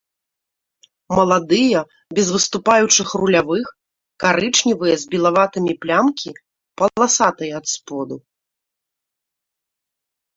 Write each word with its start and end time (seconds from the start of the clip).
Маладыя 1.17 1.81
без 2.19 2.27
выступаючых 2.35 3.07
рулявых, 3.21 3.65
карычневыя 4.23 4.95
з 5.01 5.11
белаватымі 5.11 5.73
плямкі, 5.83 6.31
паласатыя 6.83 7.53
ад 7.61 7.65
споду. 7.73 8.17